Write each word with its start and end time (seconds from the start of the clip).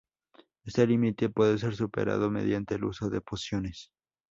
Este 0.65 0.87
límite 0.87 1.29
puede 1.29 1.59
ser 1.59 1.75
superado 1.75 2.31
mediante 2.31 2.73
el 2.73 2.85
uso 2.85 3.11
de 3.11 3.21
pociones. 3.21 3.91